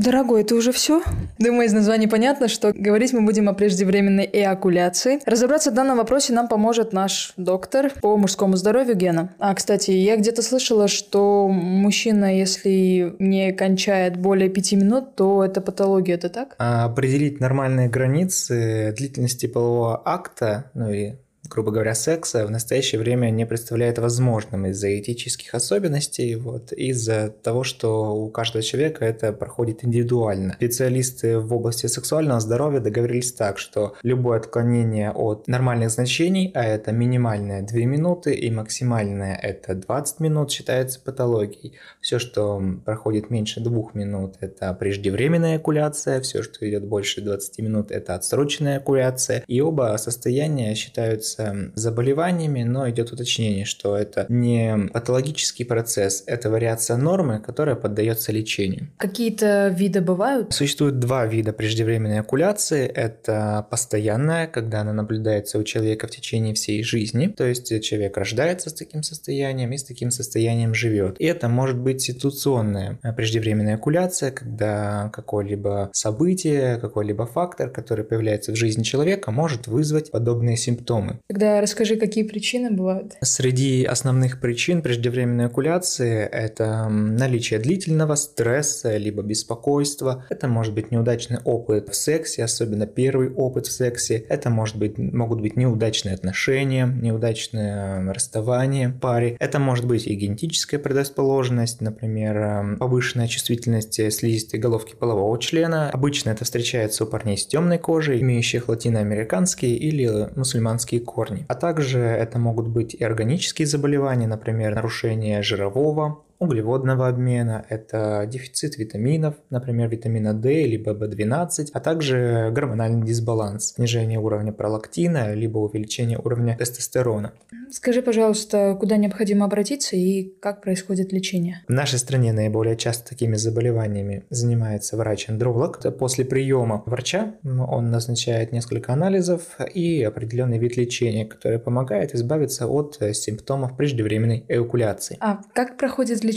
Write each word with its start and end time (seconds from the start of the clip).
Дорогой, 0.00 0.40
это 0.40 0.54
уже 0.54 0.72
все? 0.72 1.02
Думаю, 1.38 1.66
из 1.66 1.74
названия 1.74 2.08
понятно, 2.08 2.48
что 2.48 2.72
говорить 2.74 3.12
мы 3.12 3.20
будем 3.20 3.50
о 3.50 3.52
преждевременной 3.52 4.26
эякуляции. 4.32 5.20
Разобраться 5.26 5.70
в 5.70 5.74
данном 5.74 5.98
вопросе 5.98 6.32
нам 6.32 6.48
поможет 6.48 6.94
наш 6.94 7.34
доктор 7.36 7.92
по 8.00 8.16
мужскому 8.16 8.56
здоровью 8.56 8.96
Гена. 8.96 9.34
А, 9.38 9.54
кстати, 9.54 9.90
я 9.90 10.16
где-то 10.16 10.40
слышала, 10.40 10.88
что 10.88 11.48
мужчина, 11.48 12.34
если 12.34 13.14
не 13.18 13.52
кончает 13.52 14.16
более 14.16 14.48
пяти 14.48 14.74
минут, 14.74 15.16
то 15.16 15.44
это 15.44 15.60
патология, 15.60 16.14
это 16.14 16.30
так? 16.30 16.54
А 16.56 16.86
определить 16.86 17.38
нормальные 17.38 17.90
границы 17.90 18.94
длительности 18.96 19.48
полового 19.48 20.00
акта, 20.02 20.70
ну 20.72 20.90
и 20.90 21.16
грубо 21.50 21.72
говоря, 21.72 21.94
секса 21.94 22.46
в 22.46 22.50
настоящее 22.50 23.00
время 23.00 23.30
не 23.30 23.44
представляет 23.44 23.98
возможным 23.98 24.66
из-за 24.66 24.98
этических 24.98 25.54
особенностей, 25.54 26.36
вот, 26.36 26.72
из-за 26.72 27.28
того, 27.42 27.64
что 27.64 28.14
у 28.14 28.30
каждого 28.30 28.62
человека 28.62 29.04
это 29.04 29.32
проходит 29.32 29.84
индивидуально. 29.84 30.54
Специалисты 30.54 31.38
в 31.38 31.52
области 31.52 31.86
сексуального 31.86 32.40
здоровья 32.40 32.80
договорились 32.80 33.32
так, 33.32 33.58
что 33.58 33.94
любое 34.02 34.38
отклонение 34.38 35.10
от 35.10 35.48
нормальных 35.48 35.90
значений, 35.90 36.52
а 36.54 36.64
это 36.64 36.92
минимальное 36.92 37.62
2 37.62 37.78
минуты 37.80 38.32
и 38.34 38.50
максимальное 38.50 39.34
это 39.34 39.74
20 39.74 40.20
минут, 40.20 40.52
считается 40.52 41.00
патологией. 41.00 41.74
Все, 42.00 42.18
что 42.18 42.62
проходит 42.84 43.30
меньше 43.30 43.60
2 43.60 43.90
минут, 43.94 44.36
это 44.40 44.72
преждевременная 44.74 45.56
экуляция, 45.56 46.20
все, 46.20 46.42
что 46.42 46.68
идет 46.68 46.86
больше 46.86 47.20
20 47.20 47.58
минут, 47.58 47.90
это 47.90 48.14
отсроченная 48.14 48.78
экуляция, 48.78 49.42
и 49.46 49.60
оба 49.60 49.96
состояния 49.98 50.74
считаются 50.74 51.39
является 51.40 51.72
заболеваниями, 51.74 52.62
но 52.62 52.88
идет 52.90 53.12
уточнение, 53.12 53.64
что 53.64 53.96
это 53.96 54.26
не 54.28 54.88
патологический 54.92 55.64
процесс, 55.64 56.22
это 56.26 56.50
вариация 56.50 56.96
нормы, 56.96 57.40
которая 57.40 57.76
поддается 57.76 58.32
лечению. 58.32 58.88
Какие-то 58.96 59.68
виды 59.68 60.00
бывают? 60.00 60.52
Существует 60.52 60.98
два 60.98 61.26
вида 61.26 61.52
преждевременной 61.52 62.20
окуляции. 62.20 62.86
Это 62.86 63.66
постоянная, 63.70 64.46
когда 64.46 64.80
она 64.80 64.92
наблюдается 64.92 65.58
у 65.58 65.64
человека 65.64 66.06
в 66.06 66.10
течение 66.10 66.54
всей 66.54 66.82
жизни, 66.82 67.26
то 67.26 67.44
есть 67.44 67.68
человек 67.82 68.16
рождается 68.16 68.70
с 68.70 68.74
таким 68.74 69.02
состоянием 69.02 69.72
и 69.72 69.78
с 69.78 69.84
таким 69.84 70.10
состоянием 70.10 70.74
живет. 70.74 71.16
И 71.18 71.24
это 71.24 71.48
может 71.48 71.78
быть 71.78 72.02
ситуационная 72.02 72.98
преждевременная 73.16 73.76
окуляция, 73.76 74.30
когда 74.30 75.10
какое-либо 75.12 75.90
событие, 75.92 76.78
какой-либо 76.78 77.26
фактор, 77.26 77.70
который 77.70 78.04
появляется 78.04 78.52
в 78.52 78.56
жизни 78.56 78.82
человека, 78.82 79.30
может 79.30 79.66
вызвать 79.66 80.10
подобные 80.10 80.56
симптомы. 80.56 81.18
Тогда 81.30 81.60
расскажи, 81.60 81.94
какие 81.94 82.24
причины 82.24 82.72
бывают? 82.72 83.12
Среди 83.22 83.84
основных 83.84 84.40
причин 84.40 84.82
преждевременной 84.82 85.46
окуляции 85.46 86.24
это 86.24 86.88
наличие 86.88 87.60
длительного 87.60 88.16
стресса 88.16 88.96
либо 88.96 89.22
беспокойства. 89.22 90.26
Это 90.28 90.48
может 90.48 90.74
быть 90.74 90.90
неудачный 90.90 91.38
опыт 91.44 91.88
в 91.88 91.94
сексе, 91.94 92.42
особенно 92.42 92.84
первый 92.84 93.30
опыт 93.32 93.68
в 93.68 93.70
сексе. 93.70 94.24
Это 94.28 94.50
может 94.50 94.76
быть, 94.76 94.98
могут 94.98 95.40
быть 95.40 95.56
неудачные 95.56 96.16
отношения, 96.16 96.86
неудачное 96.86 98.12
расставание 98.12 98.88
паре. 98.88 99.36
Это 99.38 99.60
может 99.60 99.86
быть 99.86 100.08
и 100.08 100.14
генетическая 100.16 100.80
предрасположенность, 100.80 101.80
например, 101.80 102.76
повышенная 102.80 103.28
чувствительность 103.28 103.94
слизистой 104.12 104.58
головки 104.58 104.96
полового 104.96 105.38
члена. 105.38 105.90
Обычно 105.90 106.30
это 106.30 106.44
встречается 106.44 107.04
у 107.04 107.06
парней 107.06 107.38
с 107.38 107.46
темной 107.46 107.78
кожей, 107.78 108.20
имеющих 108.20 108.68
латиноамериканские 108.68 109.76
или 109.76 110.28
мусульманские 110.34 111.00
кожи 111.00 111.19
корни. 111.20 111.44
А 111.48 111.54
также 111.54 111.98
это 111.98 112.38
могут 112.38 112.68
быть 112.68 112.94
и 112.94 113.04
органические 113.04 113.66
заболевания, 113.66 114.26
например, 114.26 114.74
нарушение 114.74 115.42
жирового, 115.42 116.24
углеводного 116.40 117.06
обмена, 117.06 117.64
это 117.68 118.26
дефицит 118.26 118.78
витаминов, 118.78 119.36
например, 119.50 119.88
витамина 119.88 120.34
D 120.34 120.64
либо 120.64 120.92
B12, 120.92 121.68
а 121.72 121.80
также 121.80 122.50
гормональный 122.50 123.06
дисбаланс, 123.06 123.74
снижение 123.74 124.18
уровня 124.18 124.52
пролактина, 124.52 125.34
либо 125.34 125.58
увеличение 125.58 126.18
уровня 126.18 126.56
тестостерона. 126.56 127.32
Скажи, 127.70 128.02
пожалуйста, 128.02 128.76
куда 128.80 128.96
необходимо 128.96 129.44
обратиться 129.44 129.94
и 129.94 130.32
как 130.40 130.60
происходит 130.60 131.12
лечение? 131.12 131.62
В 131.68 131.72
нашей 131.72 132.00
стране 132.00 132.32
наиболее 132.32 132.76
часто 132.76 133.10
такими 133.10 133.36
заболеваниями 133.36 134.24
занимается 134.30 134.96
врач-андролог. 134.96 135.78
После 135.98 136.24
приема 136.24 136.82
врача 136.86 137.34
он 137.44 137.90
назначает 137.90 138.50
несколько 138.50 138.92
анализов 138.92 139.42
и 139.72 140.02
определенный 140.02 140.58
вид 140.58 140.76
лечения, 140.76 141.26
который 141.26 141.60
помогает 141.60 142.14
избавиться 142.14 142.66
от 142.66 142.98
симптомов 143.12 143.76
преждевременной 143.76 144.44
эякуляции. 144.48 145.16
А 145.20 145.40
как 145.52 145.76
проходит 145.76 146.24
лечение? 146.24 146.29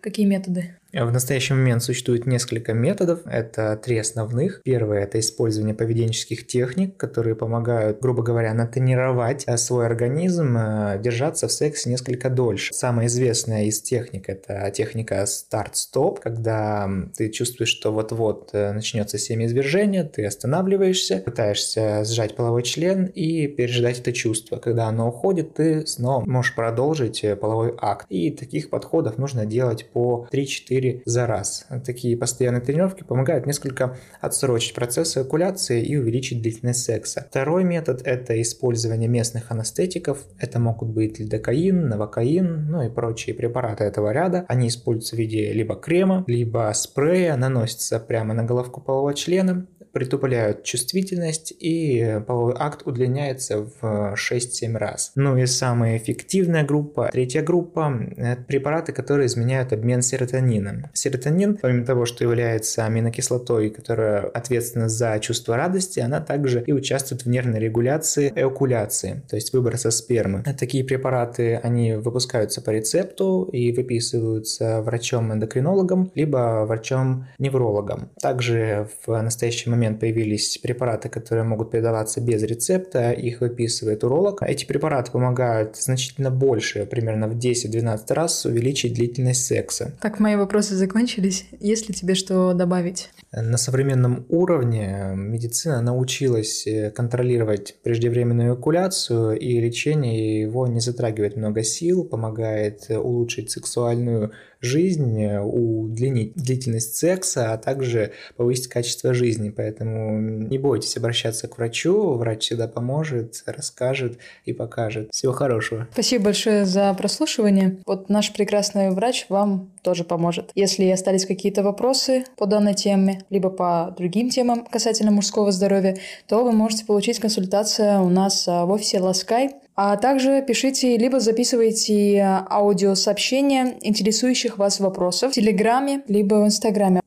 Какие 0.00 0.26
методы? 0.26 0.76
В 0.94 1.10
настоящий 1.10 1.54
момент 1.54 1.82
существует 1.82 2.24
несколько 2.24 2.72
методов. 2.72 3.26
Это 3.26 3.76
три 3.76 3.98
основных. 3.98 4.62
Первое– 4.62 5.00
это 5.02 5.18
использование 5.18 5.74
поведенческих 5.74 6.46
техник, 6.46 6.96
которые 6.96 7.34
помогают, 7.34 7.98
грубо 8.00 8.22
говоря, 8.22 8.54
натренировать 8.54 9.42
э, 9.48 9.56
свой 9.56 9.86
организм 9.86 10.56
э, 10.56 11.00
держаться 11.02 11.48
в 11.48 11.52
сексе 11.52 11.90
несколько 11.90 12.30
дольше. 12.30 12.72
Самая 12.72 13.08
известная 13.08 13.64
из 13.64 13.82
техник– 13.82 14.24
это 14.28 14.70
техника 14.70 15.26
старт-стоп, 15.26 16.20
когда 16.20 16.88
ты 17.16 17.28
чувствуешь, 17.30 17.70
что 17.70 17.92
вот-вот 17.92 18.50
э, 18.52 18.70
начнется 18.70 19.18
семяизвержение, 19.18 20.04
ты 20.04 20.24
останавливаешься, 20.24 21.16
пытаешься 21.16 22.04
сжать 22.04 22.36
половой 22.36 22.62
член 22.62 23.06
и 23.06 23.48
переждать 23.48 23.98
это 23.98 24.12
чувство. 24.12 24.58
Когда 24.58 24.86
оно 24.86 25.08
уходит, 25.08 25.54
ты 25.54 25.84
снова 25.88 26.24
можешь 26.24 26.54
продолжить 26.54 27.24
половой 27.40 27.74
акт. 27.80 28.06
И 28.10 28.30
таких 28.30 28.70
подходов 28.70 29.18
нужно 29.18 29.44
делать 29.44 29.90
по 29.92 30.28
3-4 30.32 30.83
4 30.84 31.02
за 31.04 31.26
раз. 31.26 31.66
Такие 31.84 32.16
постоянные 32.16 32.60
тренировки 32.60 33.02
помогают 33.04 33.46
несколько 33.46 33.96
отсрочить 34.20 34.74
процесс 34.74 35.16
эякуляции 35.16 35.82
и 35.82 35.96
увеличить 35.96 36.42
длительность 36.42 36.84
секса. 36.84 37.26
Второй 37.28 37.64
метод– 37.64 38.02
это 38.04 38.40
использование 38.40 39.08
местных 39.08 39.50
анестетиков. 39.50 40.18
Это 40.38 40.58
могут 40.58 40.90
быть 40.90 41.18
лидокаин, 41.18 41.88
новокаин, 41.88 42.70
ну 42.70 42.82
и 42.82 42.90
прочие 42.90 43.34
препараты 43.34 43.84
этого 43.84 44.12
ряда. 44.12 44.44
Они 44.48 44.68
используются 44.68 45.16
в 45.16 45.18
виде 45.18 45.52
либо 45.52 45.74
крема, 45.76 46.24
либо 46.26 46.70
спрея, 46.74 47.36
наносятся 47.36 47.98
прямо 47.98 48.34
на 48.34 48.44
головку 48.44 48.80
полового 48.80 49.14
члена 49.14 49.66
притупляют 49.94 50.64
чувствительность, 50.64 51.54
и 51.58 52.20
половой 52.26 52.54
акт 52.58 52.82
удлиняется 52.84 53.66
в 53.80 54.14
6-7 54.14 54.76
раз. 54.76 55.12
Ну 55.14 55.38
и 55.38 55.46
самая 55.46 55.96
эффективная 55.96 56.64
группа, 56.64 57.08
третья 57.12 57.42
группа, 57.42 57.92
это 58.16 58.42
препараты, 58.42 58.92
которые 58.92 59.26
изменяют 59.26 59.72
обмен 59.72 60.02
серотонином. 60.02 60.90
Серотонин, 60.92 61.56
помимо 61.56 61.86
того, 61.86 62.04
что 62.04 62.24
является 62.24 62.84
аминокислотой, 62.84 63.70
которая 63.70 64.22
ответственна 64.22 64.88
за 64.88 65.18
чувство 65.20 65.56
радости, 65.56 66.00
она 66.00 66.20
также 66.20 66.62
и 66.66 66.72
участвует 66.72 67.24
в 67.24 67.28
нервной 67.28 67.60
регуляции 67.60 68.32
эокуляции, 68.34 69.22
то 69.28 69.36
есть 69.36 69.52
выброса 69.52 69.90
спермы. 69.90 70.42
Такие 70.58 70.84
препараты, 70.84 71.60
они 71.62 71.94
выпускаются 71.94 72.60
по 72.60 72.70
рецепту 72.70 73.48
и 73.52 73.72
выписываются 73.72 74.82
врачом-эндокринологом, 74.82 76.10
либо 76.14 76.64
врачом-неврологом. 76.66 78.10
Также 78.20 78.88
в 79.06 79.22
настоящий 79.22 79.70
момент 79.70 79.83
момент 79.84 80.00
появились 80.00 80.58
препараты, 80.58 81.08
которые 81.08 81.44
могут 81.44 81.70
передаваться 81.70 82.20
без 82.20 82.42
рецепта, 82.42 83.12
их 83.12 83.40
выписывает 83.40 84.04
уролог. 84.04 84.42
Эти 84.42 84.64
препараты 84.64 85.10
помогают 85.12 85.76
значительно 85.76 86.30
больше, 86.30 86.86
примерно 86.86 87.28
в 87.28 87.36
10-12 87.36 88.14
раз 88.14 88.44
увеличить 88.46 88.94
длительность 88.94 89.46
секса. 89.46 89.92
Так, 90.00 90.20
мои 90.20 90.36
вопросы 90.36 90.74
закончились. 90.74 91.46
Есть 91.60 91.88
ли 91.88 91.94
тебе 91.94 92.14
что 92.14 92.54
добавить? 92.54 93.10
На 93.32 93.58
современном 93.58 94.26
уровне 94.28 95.12
медицина 95.14 95.82
научилась 95.82 96.66
э, 96.66 96.90
контролировать 96.90 97.76
преждевременную 97.82 98.50
эякуляцию, 98.54 99.38
и 99.38 99.60
лечение 99.60 100.40
его 100.40 100.66
не 100.66 100.80
затрагивает 100.80 101.36
много 101.36 101.62
сил, 101.62 102.04
помогает 102.04 102.86
улучшить 102.90 103.50
сексуальную 103.50 104.32
жизнь, 104.64 105.20
э, 105.20 105.40
удлинить 105.40 106.34
длительность 106.34 106.96
секса, 106.96 107.52
а 107.52 107.58
также 107.58 108.12
повысить 108.36 108.68
качество 108.68 109.12
жизни. 109.14 109.50
Поэтому 109.50 109.73
не 109.82 110.58
бойтесь 110.58 110.96
обращаться 110.96 111.48
к 111.48 111.58
врачу, 111.58 112.14
врач 112.14 112.42
всегда 112.42 112.68
поможет, 112.68 113.42
расскажет 113.46 114.18
и 114.44 114.52
покажет. 114.52 115.08
Всего 115.12 115.32
хорошего. 115.32 115.88
Спасибо 115.92 116.24
большое 116.24 116.64
за 116.64 116.92
прослушивание. 116.94 117.78
Вот 117.86 118.08
наш 118.08 118.32
прекрасный 118.32 118.90
врач 118.90 119.26
вам 119.28 119.70
тоже 119.82 120.04
поможет. 120.04 120.50
Если 120.54 120.88
остались 120.88 121.26
какие-то 121.26 121.62
вопросы 121.62 122.24
по 122.36 122.46
данной 122.46 122.74
теме, 122.74 123.22
либо 123.30 123.50
по 123.50 123.94
другим 123.96 124.30
темам 124.30 124.66
касательно 124.66 125.10
мужского 125.10 125.52
здоровья, 125.52 125.96
то 126.26 126.44
вы 126.44 126.52
можете 126.52 126.84
получить 126.84 127.18
консультацию 127.18 128.02
у 128.02 128.08
нас 128.08 128.46
а, 128.48 128.64
в 128.64 128.70
офисе 128.70 129.00
Ласкай 129.00 129.50
а 129.76 129.96
также 129.96 130.42
пишите 130.46 130.96
либо 130.96 131.18
записывайте 131.18 132.20
аудиосообщения 132.48 133.74
интересующих 133.82 134.56
вас 134.56 134.78
вопросов 134.78 135.32
в 135.32 135.34
Телеграме, 135.34 136.02
либо 136.06 136.36
в 136.36 136.46
Инстаграме. 136.46 137.00